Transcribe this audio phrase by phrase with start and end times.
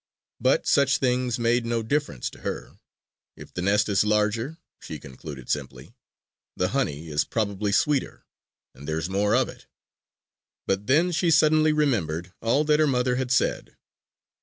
[0.39, 2.79] But such things made no difference to her.
[3.35, 5.93] "If the nest is larger," she concluded simply,
[6.57, 8.25] "the honey is probably sweeter
[8.73, 9.67] and there's more of it!"
[10.65, 13.77] But then she suddenly remembered all that her mother had said.